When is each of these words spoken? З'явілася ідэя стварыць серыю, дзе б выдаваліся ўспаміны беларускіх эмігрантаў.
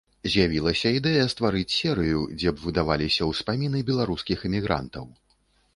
З'явілася 0.35 0.91
ідэя 0.99 1.25
стварыць 1.33 1.75
серыю, 1.81 2.23
дзе 2.41 2.49
б 2.57 2.65
выдаваліся 2.65 3.23
ўспаміны 3.35 3.87
беларускіх 3.93 4.39
эмігрантаў. 4.53 5.05